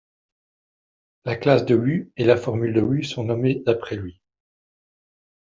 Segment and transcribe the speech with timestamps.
[1.25, 4.19] La classe de Wu et la formule de Wu sont nommés d'après lui.